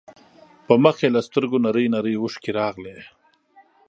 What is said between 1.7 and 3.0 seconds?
نرۍ اوښکې راغلې.